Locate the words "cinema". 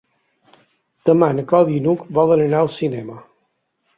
2.79-3.21